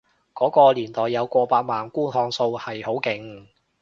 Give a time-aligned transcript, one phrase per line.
[0.33, 3.45] 嗰個年代有過百萬觀看數係好勁